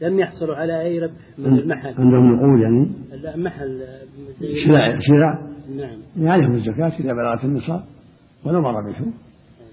لم 0.00 0.18
يحصلوا 0.18 0.56
على 0.56 0.80
أي 0.80 0.98
ربح 0.98 1.12
من 1.38 1.58
المحل. 1.58 1.94
عندهم 1.98 2.34
نقود 2.34 2.60
يعني؟ 2.60 2.90
لا 3.22 3.36
محل. 3.36 3.80
شراء 4.64 4.98
شراء؟ 5.00 5.54
نعم. 5.76 6.28
عليهم 6.28 6.52
الزكاة 6.52 6.92
إذا 7.00 7.12
بلغت 7.12 7.44
النصاب 7.44 7.80
ولو 8.44 8.60
ما 8.60 8.70
ربحوا 8.70 9.06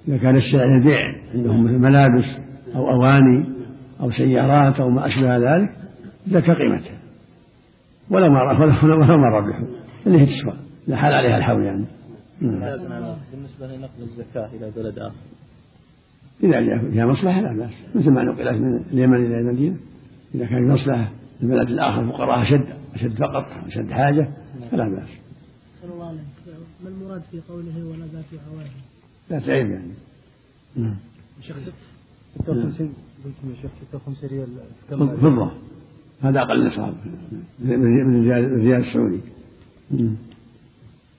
إذا 0.07 0.17
كان 0.17 0.35
الشراء 0.35 0.65
للبيع 0.65 0.99
عندهم 1.33 1.63
مثل 1.63 1.77
ملابس 1.77 2.25
أو 2.75 2.89
أواني 2.89 3.45
أو 4.01 4.11
سيارات 4.11 4.79
أو 4.79 4.89
ما 4.89 5.07
أشبه 5.07 5.37
ذلك 5.37 5.69
زكى 6.27 6.53
قيمتها 6.53 6.97
ولا 8.09 8.29
ما 8.29 8.41
ولا 8.83 9.17
ما 9.17 9.27
ربحوا 9.27 9.67
اللي 10.07 10.19
هي 10.19 10.25
تسوى 10.25 10.53
لا 10.87 10.97
حال 10.97 11.13
عليها 11.13 11.37
الحول 11.37 11.63
يعني. 11.63 11.85
بالنسبة 12.41 13.67
لنقل 13.67 14.01
الزكاة 14.01 14.49
إلى 14.53 14.71
بلد 14.75 14.99
آخر. 14.99 15.15
إذا 16.43 16.91
فيها 16.91 17.05
مصلحة 17.05 17.41
لا 17.41 17.57
بأس. 17.57 17.95
مثل 17.95 18.11
ما 18.11 18.23
نقلت 18.23 18.61
من 18.61 18.77
اليمن 18.93 19.25
إلى 19.25 19.39
المدينة. 19.39 19.77
إذا 20.35 20.45
كان 20.45 20.75
في 20.75 20.81
مصلحة 20.81 21.11
البلد 21.43 21.67
الآخر 21.67 22.11
فقراء 22.11 22.41
أشد 22.41 22.75
أشد 22.93 23.17
فقط 23.17 23.45
أشد 23.67 23.91
حاجة 23.91 24.33
فلا 24.71 24.89
بأس. 24.89 25.09
صلى 25.81 25.93
الله 25.93 26.07
عليه 26.07 26.21
ما 26.83 26.89
المراد 26.89 27.21
في 27.31 27.39
قوله 27.49 27.85
ولا 27.85 28.05
ذات 28.05 28.25
عواه؟ 28.47 28.69
ذات 29.29 29.49
عيب 29.49 29.71
يعني. 29.71 29.91
نعم. 30.75 30.95
شيخ 31.41 31.57
56 32.39 32.93
قلتم 33.25 33.49
يا 33.49 33.55
شيخ 33.61 33.71
56 33.91 34.29
ريال 34.29 34.47
فضة 34.89 35.51
هذا 36.21 36.41
أقل 36.41 36.67
نصاب 36.67 36.95
من 37.59 38.27
الريال 38.29 38.81
السعودي. 38.81 39.19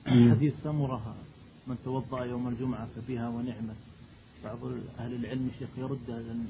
حديث 0.05 0.53
سمرة 0.63 1.15
من 1.67 1.75
توضأ 1.85 2.25
يوم 2.25 2.47
الجمعة 2.47 2.87
ففيها 2.95 3.29
ونعمة 3.29 3.73
بعض 4.43 4.57
أهل 4.99 5.15
العلم 5.15 5.49
الشيخ 5.55 5.69
يرد 5.77 6.09
أن 6.09 6.45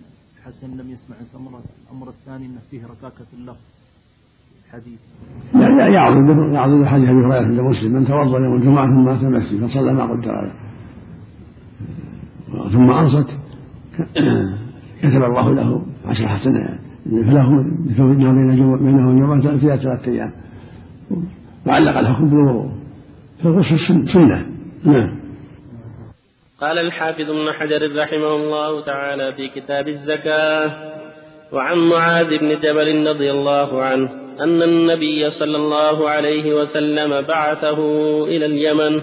حسن 0.46 0.68
لم 0.68 0.90
يسمع 0.90 1.16
سمرة 1.34 1.62
الأمر 1.84 2.10
الثاني 2.10 2.46
أنه 2.46 2.60
فيه 2.72 2.84
ركاكة 2.84 3.30
اللفظ. 3.34 3.66
الحديث. 4.66 5.00
لا 5.54 5.88
يعرض 5.88 6.54
يعرض 6.54 6.86
حديث 6.86 7.10
أبي 7.10 7.20
هريرة 7.20 7.46
عند 7.46 7.60
مسلم. 7.60 7.92
من 7.94 8.06
توضأ 8.06 8.40
يوم 8.40 8.56
الجمعة 8.56 8.86
ثم 8.88 9.10
أتى 9.10 9.26
المسجد 9.28 9.66
فصلى 9.66 9.94
ما 9.94 10.04
قدر 10.04 10.52
ثم 12.74 12.92
أنصت 12.92 13.30
كتب 15.00 15.24
الله 15.24 15.54
له 15.54 15.86
عشر 16.06 16.28
حسنات 16.28 16.80
فله 17.06 17.50
مثل 17.86 18.16
بين 18.16 18.78
بينه 18.78 19.08
والجمعة 19.08 19.58
فيها 19.58 19.76
ثلاثة 19.76 20.12
أيام. 20.12 20.32
وعلق 21.68 21.98
الحكم 21.98 22.30
بالوضوء. 22.30 22.72
فالغسل 23.44 24.08
سنة. 24.14 24.46
نعم. 24.86 25.23
قال 26.63 26.80
الحافظ 26.80 27.30
ابن 27.30 27.52
حجر 27.52 27.95
رحمه 27.95 28.36
الله 28.36 28.82
تعالى 28.82 29.34
في 29.34 29.47
كتاب 29.47 29.88
الزكاة 29.88 30.71
وعن 31.52 31.78
معاذ 31.78 32.38
بن 32.38 32.60
جبل 32.60 33.08
رضي 33.08 33.32
الله 33.32 33.82
عنه 33.82 34.12
أن 34.39 34.63
النبي 34.63 35.30
صلى 35.30 35.58
الله 35.58 36.10
عليه 36.10 36.54
وسلم 36.54 37.21
بعثه 37.21 37.80
إلى 38.23 38.45
اليمن 38.45 39.02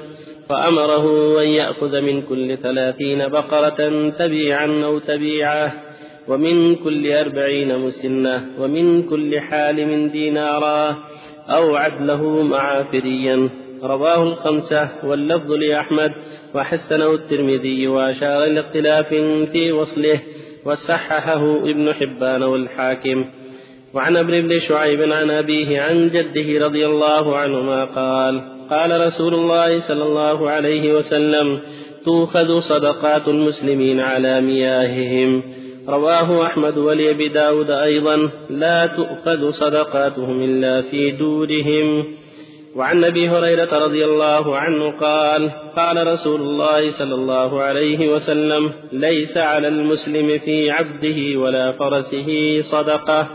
فأمره 0.48 1.04
أن 1.42 1.48
يأخذ 1.48 2.00
من 2.00 2.22
كل 2.22 2.56
ثلاثين 2.56 3.28
بقرة 3.28 4.10
تبيعا 4.18 4.82
أو 4.84 4.98
تبيعة 4.98 5.72
ومن 6.28 6.76
كل 6.76 7.12
أربعين 7.12 7.78
مسنة 7.78 8.46
ومن 8.58 9.02
كل 9.02 9.40
حالم 9.40 10.08
دينارا 10.08 10.96
أو 11.48 11.76
عدله 11.76 12.42
معافريا 12.42 13.48
رواه 13.82 14.22
الخمسة 14.22 14.88
واللفظ 15.04 15.52
لأحمد 15.52 16.12
وحسنه 16.54 17.14
الترمذي 17.14 17.88
وأشار 17.88 18.44
إلى 18.44 18.60
اختلاف 18.60 19.08
في 19.52 19.72
وصله 19.72 20.20
وصححه 20.64 21.56
ابن 21.56 21.92
حبان 21.92 22.42
والحاكم. 22.42 23.24
وعن 23.94 24.16
ابن 24.16 24.40
بن 24.40 24.60
شعيب 24.60 25.12
عن 25.12 25.30
أبيه 25.30 25.80
عن 25.80 26.08
جده 26.08 26.66
رضي 26.66 26.86
الله 26.86 27.36
عنهما 27.36 27.84
قال 27.84 28.40
قال 28.70 29.06
رسول 29.06 29.34
الله 29.34 29.80
صلى 29.80 30.02
الله 30.02 30.50
عليه 30.50 30.92
وسلم 30.92 31.60
تؤخذ 32.04 32.60
صدقات 32.60 33.28
المسلمين 33.28 34.00
على 34.00 34.40
مياههم 34.40 35.42
رواه 35.88 36.46
أحمد 36.46 36.78
ولأبي 36.78 37.28
داود 37.28 37.70
أيضا 37.70 38.30
لا 38.50 38.86
تؤخذ 38.86 39.50
صدقاتهم 39.50 40.42
إلا 40.42 40.82
في 40.82 41.10
دورهم 41.10 42.04
وعن 42.76 43.04
أبي 43.04 43.28
هريرة 43.28 43.78
رضي 43.85 44.04
الله 44.04 44.56
عنه 44.56 44.90
قال 44.90 45.50
قال 45.76 46.06
رسول 46.06 46.40
الله 46.40 46.90
صلى 46.90 47.14
الله 47.14 47.61
عليه 47.62 48.09
وسلم 48.09 48.72
ليس 48.92 49.37
على 49.37 49.68
المسلم 49.68 50.38
في 50.38 50.70
عبده 50.70 51.38
ولا 51.40 51.72
فرسه 51.72 52.61
صدقة. 52.62 53.28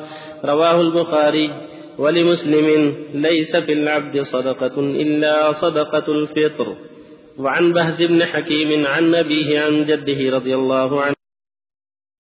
رواه 0.46 0.82
البخاري. 0.82 1.50
ولمسلم 1.98 2.96
ليس 3.14 3.56
في 3.56 3.74
العبد 3.74 4.22
صدقة 4.22 4.80
إلا 4.80 5.52
صدقة 5.52 6.12
الفطر. 6.14 6.76
وعن 7.40 7.74
بهز 7.74 8.04
بن 8.04 8.26
حكيم 8.26 8.86
عن 8.86 9.16
أبيه 9.16 9.60
عن 9.60 9.86
جده 9.86 10.36
رضي 10.38 10.56
الله 10.56 11.02
عنه 11.02 11.15